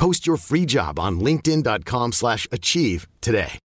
Post 0.00 0.26
your 0.26 0.38
free 0.38 0.66
job 0.66 0.98
on 0.98 1.20
linkedin.com/achieve 1.22 2.12
slash 2.12 2.48
achieve 2.50 3.06
today. 3.20 3.58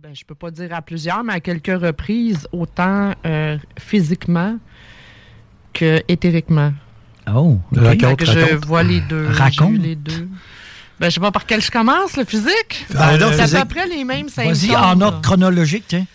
Ben, 0.00 0.14
je 0.14 0.24
peux 0.24 0.36
pas 0.36 0.52
dire 0.52 0.72
à 0.72 0.80
plusieurs, 0.80 1.24
mais 1.24 1.32
à 1.32 1.40
quelques 1.40 1.82
reprises, 1.82 2.46
autant 2.52 3.14
euh, 3.26 3.58
physiquement 3.76 4.58
que 5.72 6.00
éthériquement. 6.06 6.72
Oh, 7.26 7.58
ok. 7.72 8.00
Fait 8.00 8.16
que 8.16 8.24
je 8.24 8.64
vois 8.64 8.84
les 8.84 9.00
deux. 9.00 9.26
Raconte. 9.26 9.78
les 9.78 9.96
deux. 9.96 10.28
Ben, 11.00 11.08
je 11.08 11.14
sais 11.14 11.20
pas 11.20 11.32
par 11.32 11.44
quel 11.44 11.60
je 11.60 11.72
commence, 11.72 12.16
le 12.16 12.24
physique. 12.24 12.86
Ben, 12.90 13.18
c'est 13.32 13.56
à 13.56 13.64
peu 13.64 13.74
près 13.74 13.88
les 13.88 14.04
mêmes 14.04 14.28
symptômes. 14.28 14.52
Vas-y, 14.52 14.76
en 14.76 15.00
ordre 15.00 15.20
chronologique, 15.20 15.86
tiens. 15.88 16.06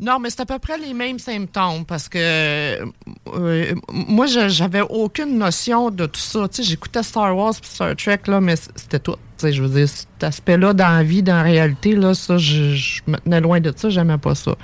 Non, 0.00 0.18
mais 0.18 0.30
c'est 0.30 0.40
à 0.40 0.46
peu 0.46 0.58
près 0.58 0.78
les 0.78 0.94
mêmes 0.94 1.18
symptômes 1.18 1.84
parce 1.86 2.08
que 2.08 2.18
euh, 2.18 3.74
moi, 3.92 4.26
j'avais 4.26 4.80
aucune 4.80 5.36
notion 5.36 5.90
de 5.90 6.06
tout 6.06 6.20
ça. 6.20 6.46
J'écoutais 6.58 7.02
Star 7.02 7.36
Wars 7.36 7.52
et 7.52 7.66
Star 7.66 7.94
Trek, 7.96 8.20
là, 8.26 8.40
mais 8.40 8.54
c'était 8.56 8.98
tout. 8.98 9.16
Je 9.42 9.62
veux 9.62 9.68
dire, 9.68 9.88
cet 9.88 10.24
aspect-là 10.24 10.72
dans 10.72 10.88
la 10.88 11.02
vie, 11.02 11.22
dans 11.22 11.36
la 11.36 11.42
réalité, 11.42 11.94
là, 11.94 12.14
ça, 12.14 12.38
je, 12.38 13.00
me 13.06 13.18
tenais 13.18 13.40
loin 13.40 13.60
de 13.60 13.72
ça, 13.76 13.90
j'aimais 13.90 14.18
pas 14.18 14.34
ça. 14.34 14.54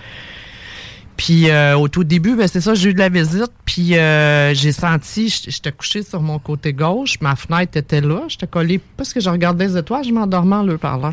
Puis 1.19 1.51
euh, 1.51 1.77
au 1.77 1.89
tout 1.89 2.05
début, 2.05 2.35
ben, 2.35 2.49
c'est 2.49 2.61
ça, 2.61 2.75
j'ai 2.75 2.91
eu 2.91 2.95
de 2.95 2.99
la 2.99 3.09
visite, 3.09 3.53
puis 3.65 3.97
euh, 3.97 4.53
j'ai 4.55 4.73
senti, 4.73 5.29
j'étais 5.29 5.73
couché 5.73 6.03
sur 6.03 6.21
mon 6.21 6.39
côté 6.39 6.75
gauche, 6.75 7.19
ma 7.23 7.37
fenêtre 7.37 7.79
était 7.79 8.03
là, 8.03 8.25
j'étais 8.29 8.47
collé, 8.47 8.81
parce 8.99 9.15
que 9.15 9.21
je 9.21 9.31
regardais 9.31 9.67
les 9.67 9.79
étoiles, 9.79 10.05
je 10.05 10.13
m'endormais 10.13 10.57
en 10.57 10.63
le 10.63 10.77
parlant. 10.77 11.13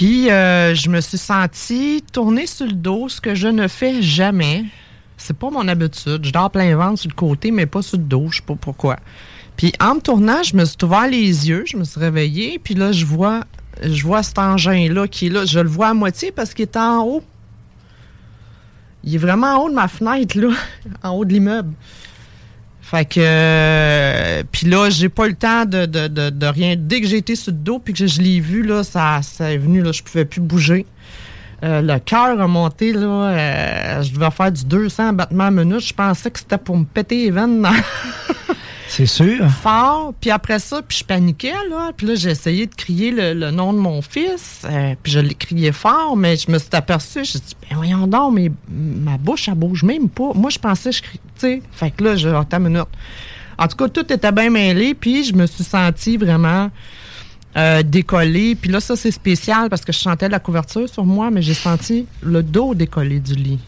Puis, 0.00 0.30
euh, 0.30 0.74
je 0.74 0.88
me 0.88 0.98
suis 1.02 1.18
sentie 1.18 2.02
tourner 2.10 2.46
sur 2.46 2.64
le 2.64 2.72
dos, 2.72 3.10
ce 3.10 3.20
que 3.20 3.34
je 3.34 3.48
ne 3.48 3.68
fais 3.68 4.00
jamais. 4.00 4.64
C'est 5.18 5.36
pas 5.36 5.50
mon 5.50 5.68
habitude. 5.68 6.24
Je 6.24 6.32
dors 6.32 6.50
plein 6.50 6.74
ventre 6.74 7.00
sur 7.00 7.10
le 7.10 7.14
côté, 7.14 7.50
mais 7.50 7.66
pas 7.66 7.82
sur 7.82 7.98
le 7.98 8.04
dos. 8.04 8.28
Je 8.30 8.36
sais 8.36 8.42
pas 8.42 8.54
pourquoi. 8.54 8.96
Puis, 9.58 9.74
en 9.78 9.96
me 9.96 10.00
tournant, 10.00 10.42
je 10.42 10.56
me 10.56 10.64
suis 10.64 10.78
ouvert 10.84 11.06
les 11.06 11.50
yeux, 11.50 11.64
je 11.66 11.76
me 11.76 11.84
suis 11.84 12.00
réveillée, 12.00 12.58
puis 12.58 12.72
là, 12.72 12.92
je 12.92 13.04
vois, 13.04 13.44
je 13.82 14.02
vois 14.02 14.22
cet 14.22 14.38
engin-là 14.38 15.06
qui 15.06 15.26
est 15.26 15.28
là. 15.28 15.44
Je 15.44 15.60
le 15.60 15.68
vois 15.68 15.88
à 15.88 15.92
moitié 15.92 16.32
parce 16.32 16.54
qu'il 16.54 16.62
est 16.62 16.78
en 16.78 17.04
haut. 17.04 17.22
Il 19.04 19.14
est 19.14 19.18
vraiment 19.18 19.48
en 19.48 19.64
haut 19.64 19.68
de 19.68 19.74
ma 19.74 19.86
fenêtre, 19.86 20.38
là, 20.38 20.48
en 21.02 21.10
haut 21.10 21.26
de 21.26 21.34
l'immeuble. 21.34 21.74
Fait 22.90 23.04
que. 23.04 23.20
euh, 23.20 24.42
puis 24.50 24.66
là, 24.66 24.90
j'ai 24.90 25.08
pas 25.08 25.26
eu 25.26 25.30
le 25.30 25.34
temps 25.36 25.64
de, 25.64 25.86
de, 25.86 26.08
de, 26.08 26.30
de 26.30 26.46
rien. 26.46 26.74
Dès 26.76 27.00
que 27.00 27.06
j'ai 27.06 27.18
été 27.18 27.36
sur 27.36 27.52
le 27.52 27.58
dos 27.58 27.78
puis 27.78 27.94
que 27.94 28.06
je 28.06 28.20
l'ai 28.20 28.40
vu, 28.40 28.62
là, 28.64 28.82
ça, 28.82 29.20
ça 29.22 29.52
est 29.52 29.58
venu, 29.58 29.80
là, 29.80 29.92
je 29.92 30.02
pouvais 30.02 30.24
plus 30.24 30.40
bouger. 30.40 30.86
Euh, 31.62 31.82
le 31.82 31.98
cœur 31.98 32.40
a 32.40 32.46
monté, 32.48 32.92
là. 32.92 33.06
euh, 33.06 34.02
je 34.02 34.12
devais 34.12 34.30
faire 34.30 34.50
du 34.50 34.64
200 34.64 35.12
battements 35.12 35.44
à 35.44 35.50
minute. 35.50 35.80
Je 35.80 35.92
pensais 35.94 36.30
que 36.30 36.38
c'était 36.38 36.58
pour 36.58 36.76
me 36.76 36.84
péter 36.84 37.16
les 37.26 37.30
veines 37.30 37.60
C'est 38.92 39.06
sûr. 39.06 39.48
fort. 39.62 40.12
Puis 40.20 40.30
après 40.30 40.58
ça, 40.58 40.82
puis 40.82 40.98
je 40.98 41.04
paniquais, 41.04 41.52
là. 41.70 41.92
Puis 41.96 42.08
là, 42.08 42.14
j'ai 42.16 42.30
essayé 42.30 42.66
de 42.66 42.74
crier 42.74 43.12
le, 43.12 43.34
le 43.34 43.50
nom 43.52 43.72
de 43.72 43.78
mon 43.78 44.02
fils. 44.02 44.62
euh, 44.64 44.94
puis 45.00 45.12
je 45.12 45.20
l'ai 45.20 45.34
crié 45.34 45.70
fort, 45.70 46.16
mais 46.16 46.36
je 46.36 46.50
me 46.50 46.58
suis 46.58 46.68
aperçue. 46.72 47.24
J'ai 47.24 47.38
dit, 47.38 47.56
ben 47.62 47.76
voyons 47.76 48.06
donc, 48.08 48.34
mais 48.34 48.50
ma 48.68 49.16
bouche, 49.16 49.46
elle 49.48 49.54
bouge 49.54 49.84
même 49.84 50.08
pas. 50.08 50.32
Moi, 50.34 50.50
je 50.50 50.58
pensais, 50.58 50.90
que 50.90 50.96
je 50.96 51.02
crie, 51.02 51.20
tu 51.36 51.40
sais. 51.40 51.62
Fait 51.70 51.92
que 51.92 52.02
là, 52.02 52.16
je, 52.16 52.28
attends 52.28 52.56
une 52.58 52.64
minute. 52.72 52.88
En 53.58 53.68
tout 53.68 53.76
cas, 53.76 53.88
tout 53.88 54.12
était 54.12 54.32
bien 54.32 54.50
mêlé. 54.50 54.94
Puis 54.94 55.22
je 55.24 55.34
me 55.34 55.46
suis 55.46 55.62
sentie 55.64 56.16
vraiment 56.16 56.68
euh, 57.56 57.82
décollée. 57.84 58.56
Puis 58.56 58.70
là, 58.72 58.80
ça, 58.80 58.96
c'est 58.96 59.12
spécial 59.12 59.68
parce 59.70 59.84
que 59.84 59.92
je 59.92 59.98
sentais 59.98 60.28
la 60.28 60.40
couverture 60.40 60.88
sur 60.88 61.04
moi, 61.04 61.30
mais 61.30 61.42
j'ai 61.42 61.54
senti 61.54 62.06
le 62.22 62.42
dos 62.42 62.74
décollé 62.74 63.20
du 63.20 63.34
lit. 63.34 63.60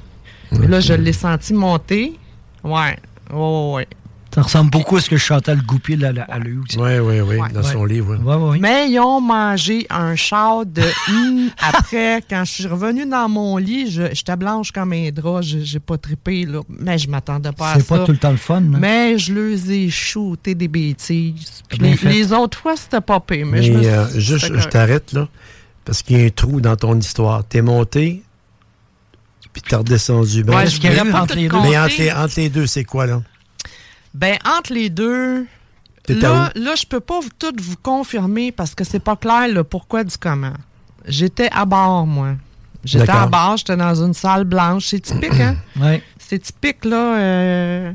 Puis 0.50 0.66
là, 0.66 0.80
je 0.80 0.94
l'ai 0.94 1.12
senti 1.12 1.54
monter. 1.54 2.18
Ouais. 2.64 2.96
Ouais, 3.32 3.36
ouais, 3.38 3.72
ouais. 3.74 3.88
Ça 4.34 4.40
ressemble 4.40 4.70
beaucoup 4.70 4.96
à 4.96 5.00
ce 5.02 5.10
que 5.10 5.18
Chantal 5.18 5.60
Goupil 5.60 6.02
a, 6.06 6.22
a 6.22 6.38
eu 6.38 6.58
aussi. 6.60 6.78
Oui, 6.78 6.98
oui, 7.00 7.20
oui, 7.20 7.36
Ouais. 7.36 7.48
dans 7.52 7.62
son 7.62 7.84
livre. 7.84 8.16
oui. 8.18 8.24
Ouais, 8.24 8.34
ouais, 8.34 8.50
ouais. 8.52 8.58
Mais 8.60 8.90
ils 8.90 8.98
ont 8.98 9.20
mangé 9.20 9.86
un 9.90 10.16
char 10.16 10.64
de 10.64 10.82
hum 11.10 11.50
après. 11.58 12.22
Quand 12.30 12.42
je 12.46 12.50
suis 12.52 12.66
revenue 12.66 13.04
dans 13.04 13.28
mon 13.28 13.58
lit, 13.58 13.90
je- 13.90 14.14
j'étais 14.14 14.36
blanche 14.36 14.72
comme 14.72 14.94
un 14.94 15.10
drap. 15.10 15.42
J'ai 15.42 15.80
pas 15.80 15.98
trippé, 15.98 16.46
là. 16.46 16.60
Mais 16.70 16.96
je 16.96 17.10
m'attendais 17.10 17.52
pas 17.52 17.72
à 17.72 17.74
C'est 17.74 17.86
ça. 17.86 17.98
pas 17.98 18.04
tout 18.06 18.12
le 18.12 18.18
temps 18.18 18.30
le 18.30 18.38
fun. 18.38 18.56
hein? 18.62 18.78
Mais 18.80 19.18
je 19.18 19.34
leur 19.34 19.70
ai 19.70 19.90
shooté 19.90 20.54
des 20.54 20.68
bêtises. 20.68 21.62
Les, 21.78 21.94
les 22.02 22.32
autres 22.32 22.58
fois, 22.58 22.74
c'était 22.74 23.02
pas 23.02 23.20
pire. 23.20 23.44
Mais, 23.44 23.58
Mais, 23.58 23.62
je 23.64 23.72
me 23.72 23.82
suis- 23.82 23.88
euh, 23.92 24.18
juste, 24.18 24.58
je 24.58 24.68
t'arrête 24.68 25.12
là, 25.12 25.28
parce 25.84 26.02
qu'il 26.02 26.18
y 26.18 26.22
a 26.22 26.24
un 26.26 26.30
trou 26.30 26.60
dans 26.62 26.76
ton 26.76 26.98
histoire. 26.98 27.44
T'es 27.44 27.60
monté, 27.60 28.22
puis 29.52 29.60
t'es 29.60 29.76
redescendu. 29.76 30.42
Ben, 30.42 30.56
Ouais, 30.56 30.66
je 30.66 30.80
a 30.86 31.20
entre 31.22 31.34
les 31.36 31.48
deux? 31.48 31.60
mais 31.62 31.76
entre 31.76 31.98
les, 31.98 32.10
entre 32.12 32.34
les 32.38 32.48
deux, 32.48 32.66
c'est 32.66 32.84
quoi, 32.84 33.04
là? 33.04 33.20
Ben, 34.14 34.36
entre 34.58 34.72
les 34.72 34.90
deux, 34.90 35.46
là, 36.08 36.50
là, 36.54 36.74
je 36.74 36.84
peux 36.86 37.00
pas 37.00 37.20
vous, 37.20 37.28
tout 37.38 37.52
vous 37.60 37.76
confirmer 37.82 38.52
parce 38.52 38.74
que 38.74 38.84
c'est 38.84 39.00
pas 39.00 39.16
clair 39.16 39.48
le 39.48 39.64
pourquoi 39.64 40.04
du 40.04 40.16
comment. 40.18 40.52
J'étais 41.06 41.48
à 41.52 41.64
bord, 41.64 42.06
moi. 42.06 42.34
J'étais 42.84 43.10
à 43.10 43.26
bord, 43.26 43.56
j'étais 43.56 43.76
dans 43.76 43.94
une 44.04 44.12
salle 44.14 44.44
blanche. 44.44 44.86
C'est 44.86 45.00
typique, 45.00 45.38
hein? 45.40 45.56
Ouais. 45.80 46.02
C'est 46.18 46.38
typique, 46.40 46.84
là. 46.84 47.16
euh, 47.18 47.92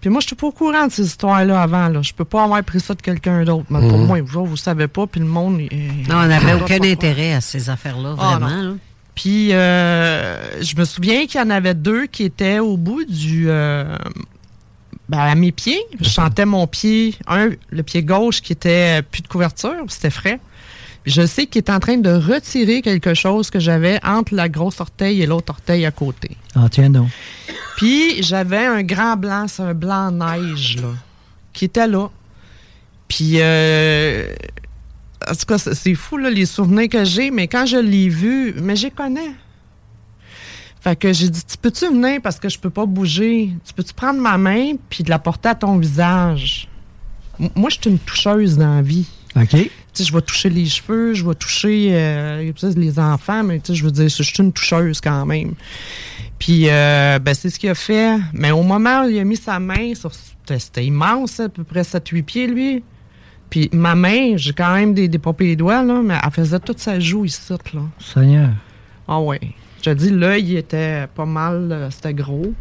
Puis 0.00 0.08
moi, 0.10 0.20
je 0.20 0.28
suis 0.28 0.36
pas 0.36 0.46
au 0.46 0.52
courant 0.52 0.86
de 0.86 0.92
ces 0.92 1.04
histoires-là 1.06 1.60
avant. 1.62 1.88
Là. 1.88 2.02
Je 2.02 2.12
peux 2.14 2.24
pas 2.24 2.44
avoir 2.44 2.62
pris 2.62 2.80
ça 2.80 2.94
de 2.94 3.02
quelqu'un 3.02 3.44
d'autre. 3.44 3.66
Mais 3.70 3.80
pour 3.88 3.98
Mhm. 3.98 4.06
moi, 4.06 4.20
vous, 4.22 4.46
vous 4.46 4.56
savez 4.56 4.88
pas, 4.88 5.06
puis 5.06 5.20
le 5.20 5.26
monde... 5.26 5.60
il- 5.60 6.06
Non, 6.08 6.16
on 6.16 6.26
n'avait 6.26 6.54
aucun 6.54 6.78
pas- 6.78 6.86
intérêt 6.86 7.34
à 7.34 7.40
ces 7.40 7.68
affaires-là, 7.68 8.14
Ah, 8.18 8.38
vraiment. 8.38 8.62
là. 8.62 8.72
Puis 9.14 9.52
euh, 9.52 10.62
je 10.62 10.74
me 10.76 10.84
souviens 10.84 11.26
qu'il 11.26 11.38
y 11.40 11.44
en 11.44 11.50
avait 11.50 11.74
deux 11.74 12.06
qui 12.06 12.22
étaient 12.24 12.58
au 12.60 12.76
bout 12.78 13.04
du... 13.04 13.46
euh, 13.48 13.96
ben, 15.10 15.18
à 15.18 15.34
mes 15.34 15.50
pieds. 15.52 15.82
Je 16.00 16.08
sentais 16.08 16.46
mon 16.46 16.66
pied, 16.66 17.14
un, 17.26 17.50
le 17.70 17.82
pied 17.82 18.02
gauche 18.04 18.40
qui 18.40 18.52
était 18.52 19.02
plus 19.02 19.22
de 19.22 19.28
couverture, 19.28 19.74
c'était 19.88 20.10
frais. 20.10 20.38
Je 21.06 21.26
sais 21.26 21.46
qu'il 21.46 21.58
est 21.64 21.70
en 21.70 21.80
train 21.80 21.96
de 21.96 22.10
retirer 22.10 22.80
quelque 22.82 23.14
chose 23.14 23.50
que 23.50 23.58
j'avais 23.58 23.98
entre 24.04 24.34
la 24.34 24.48
grosse 24.48 24.80
orteil 24.80 25.22
et 25.22 25.26
l'autre 25.26 25.50
orteil 25.54 25.84
à 25.86 25.90
côté. 25.90 26.36
Ah, 26.54 26.68
tiens 26.70 26.90
donc. 26.90 27.08
Puis 27.76 28.22
j'avais 28.22 28.66
un 28.66 28.82
grand 28.82 29.16
blanc, 29.16 29.46
c'est 29.48 29.62
un 29.62 29.74
blanc 29.74 30.10
neige, 30.12 30.76
là, 30.80 30.88
qui 31.54 31.64
était 31.64 31.86
là. 31.88 32.08
Puis, 33.08 33.36
euh, 33.40 34.32
en 35.28 35.32
tout 35.34 35.46
cas, 35.48 35.58
c'est- 35.58 35.74
c'est 35.74 35.94
fou, 35.94 36.18
là, 36.18 36.30
les 36.30 36.46
souvenirs 36.46 36.88
que 36.88 37.04
j'ai, 37.04 37.30
mais 37.32 37.48
quand 37.48 37.66
je 37.66 37.78
l'ai 37.78 38.08
vu, 38.08 38.54
mais 38.62 38.76
j'y 38.76 38.90
connais. 38.92 39.32
Fait 40.80 40.96
que 40.96 41.12
j'ai 41.12 41.28
dit, 41.28 41.42
tu 41.44 41.56
peux-tu 41.58 41.86
venir 41.88 42.20
parce 42.22 42.38
que 42.38 42.48
je 42.48 42.58
peux 42.58 42.70
pas 42.70 42.86
bouger? 42.86 43.50
Tu 43.66 43.74
peux-tu 43.74 43.92
prendre 43.92 44.18
ma 44.20 44.38
main 44.38 44.72
puis 44.88 45.04
de 45.04 45.10
la 45.10 45.18
porter 45.18 45.50
à 45.50 45.54
ton 45.54 45.76
visage? 45.76 46.68
M- 47.38 47.50
Moi, 47.54 47.68
je 47.70 47.76
suis 47.80 47.90
une 47.90 47.98
toucheuse 47.98 48.56
dans 48.56 48.76
la 48.76 48.82
vie. 48.82 49.06
OK. 49.36 49.48
Tu 49.50 49.70
sais, 49.92 50.04
je 50.04 50.12
vais 50.12 50.22
toucher 50.22 50.48
les 50.48 50.66
cheveux, 50.66 51.14
je 51.14 51.26
vais 51.26 51.34
toucher 51.34 51.88
euh, 51.92 52.52
les 52.76 52.98
enfants, 52.98 53.42
mais 53.42 53.58
tu 53.58 53.68
sais, 53.72 53.74
je 53.74 53.84
veux 53.84 53.90
dire, 53.90 54.08
je 54.08 54.22
suis 54.22 54.42
une 54.42 54.52
toucheuse 54.52 55.00
quand 55.00 55.26
même. 55.26 55.54
Puis, 56.38 56.68
euh, 56.68 57.18
ben, 57.18 57.34
c'est 57.34 57.50
ce 57.50 57.58
qu'il 57.58 57.68
a 57.68 57.74
fait. 57.74 58.16
Mais 58.32 58.50
au 58.50 58.62
moment 58.62 59.04
où 59.04 59.08
il 59.08 59.18
a 59.18 59.24
mis 59.24 59.36
sa 59.36 59.58
main 59.58 59.94
sur... 59.94 60.12
C'était 60.58 60.84
immense, 60.84 61.38
à 61.38 61.48
peu 61.48 61.62
près 61.62 61.82
7-8 61.82 62.22
pieds, 62.24 62.46
lui. 62.48 62.82
Puis 63.50 63.68
ma 63.72 63.94
main, 63.94 64.36
j'ai 64.36 64.52
quand 64.52 64.74
même 64.74 64.94
des, 64.94 65.06
des 65.06 65.18
papiers 65.18 65.54
doigts, 65.54 65.84
là, 65.84 66.00
mais 66.02 66.16
elle 66.24 66.30
faisait 66.32 66.58
toute 66.58 66.80
sa 66.80 66.98
joue 66.98 67.24
ici, 67.24 67.52
là. 67.72 67.80
Seigneur. 68.00 68.48
Ah 69.06 69.20
ouais. 69.20 69.40
Je 69.80 69.90
te 69.90 69.94
dis, 69.94 70.10
l'œil 70.10 70.56
était 70.56 71.06
pas 71.14 71.24
mal, 71.24 71.70
euh, 71.72 71.90
c'était 71.90 72.12
gros. 72.12 72.52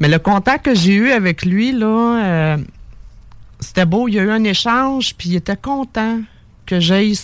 Mais 0.00 0.08
le 0.08 0.18
contact 0.18 0.66
que 0.66 0.74
j'ai 0.74 0.92
eu 0.92 1.12
avec 1.12 1.46
lui, 1.46 1.72
là, 1.72 2.24
euh, 2.24 2.56
c'était 3.58 3.86
beau. 3.86 4.06
Il 4.06 4.14
y 4.14 4.18
a 4.18 4.22
eu 4.22 4.30
un 4.30 4.44
échange, 4.44 5.14
puis 5.14 5.30
il 5.30 5.36
était 5.36 5.56
content 5.56 6.20
que 6.66 6.78
j'aille 6.78 7.18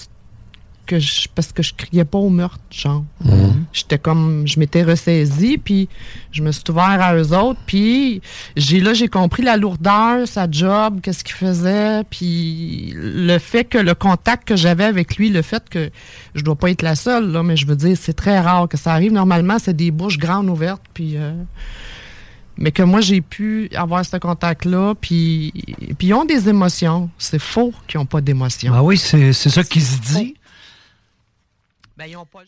que 0.87 0.99
je, 0.99 1.29
parce 1.35 1.53
que 1.53 1.63
je 1.63 1.75
criais 1.75 2.05
pas 2.05 2.19
au 2.19 2.31
meurtre, 2.31 2.61
genre. 2.71 3.05
Mhm. 3.25 3.65
J'étais 3.73 3.99
comme, 3.99 4.47
je 4.47 4.59
m'étais 4.59 4.83
ressaisie, 4.83 5.59
puis 5.59 5.89
je 6.33 6.43
me 6.43 6.53
suis 6.53 6.65
ouvert 6.69 7.01
à 7.01 7.15
eux 7.17 7.37
autres, 7.37 7.61
puis 7.67 8.21
j'ai 8.57 8.81
là, 8.81 8.95
j'ai 8.95 9.09
compris 9.09 9.43
la 9.43 9.57
lourdeur, 9.57 10.27
sa 10.29 10.51
job, 10.51 11.01
qu'est-ce 11.03 11.25
qu'il 11.25 11.35
faisait, 11.35 12.03
puis 12.09 12.95
le 12.97 13.39
fait 13.39 13.65
que 13.65 13.79
le 13.79 13.95
contact 13.95 14.47
que 14.49 14.57
j'avais 14.57 14.85
avec 14.85 15.17
lui, 15.17 15.31
le 15.31 15.43
fait 15.43 15.69
que 15.69 15.91
je 16.35 16.43
dois 16.43 16.57
pas 16.57 16.71
être 16.71 16.83
la 16.83 16.95
seule, 16.95 17.31
là, 17.31 17.43
mais 17.43 17.57
je 17.57 17.67
veux 17.67 17.77
dire, 17.77 17.97
c'est 18.01 18.15
très 18.15 18.39
rare 18.41 18.69
que 18.69 18.77
ça 18.77 18.93
arrive. 18.93 19.13
Normalement, 19.13 19.59
c'est 19.59 19.75
des 19.75 19.91
bouches 19.91 20.19
grandes 20.19 20.49
ouvertes, 20.49 20.83
puis... 20.93 21.17
euh, 21.17 21.33
mais 22.57 22.71
que 22.71 22.83
moi, 22.83 23.01
j'ai 23.01 23.21
pu 23.21 23.69
avoir 23.75 24.05
ce 24.05 24.17
contact-là, 24.17 24.95
puis, 25.01 25.53
puis 25.99 26.09
ils 26.09 26.15
ont 26.15 26.25
des 26.25 26.49
émotions. 26.49 27.11
C'est 27.19 27.41
faux 27.41 27.73
qu'ils 27.89 27.99
n'ont 27.99 28.07
pas 28.07 28.21
d'émotions. 28.21 28.73
Ah 28.75 28.83
oui, 28.83 28.97
c'est 28.97 29.33
c'est 29.33 29.51
ça 29.51 29.65
qui 29.65 29.81
se 29.81 29.99
dit. 30.01 30.35
Ben, 31.97 32.07
ils 32.07 32.17
ont 32.17 32.27
pas... 32.27 32.43